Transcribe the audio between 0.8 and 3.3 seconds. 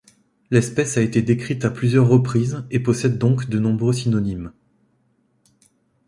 a été décrite à plusieurs reprises et possède